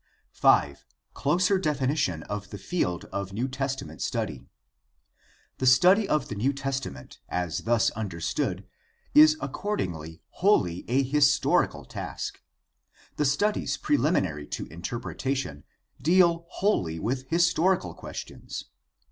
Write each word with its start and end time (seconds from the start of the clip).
5. 0.31 0.83
Closer 1.13 1.59
definition 1.59 2.23
of 2.23 2.49
the 2.49 2.57
field 2.57 3.05
of 3.11 3.33
New 3.33 3.47
Testament 3.47 4.01
study.— 4.01 4.47
The 5.59 5.67
study 5.67 6.09
of 6.09 6.27
the 6.27 6.33
New 6.33 6.53
Testament 6.53 7.19
as 7.29 7.65
thus 7.65 7.91
understood 7.91 8.65
is 9.13 9.37
accord 9.39 9.79
ingly 9.81 10.21
wholly 10.29 10.85
a 10.89 11.03
historical 11.03 11.85
task. 11.85 12.41
The 13.17 13.25
studies 13.25 13.77
preliminary 13.77 14.47
to 14.47 14.65
interpretation 14.69 15.65
deal 16.01 16.47
wholly 16.49 16.97
with 16.97 17.29
historical 17.29 17.93
questions. 17.93 18.65